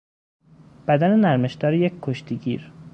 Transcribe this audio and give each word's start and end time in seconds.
بدن 0.87 1.19
نرمشدار 1.19 1.73
یک 1.73 1.93
کشتی 2.01 2.37
گیر 2.37 2.71